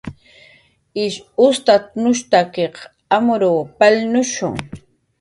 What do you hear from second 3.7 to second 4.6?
palnushu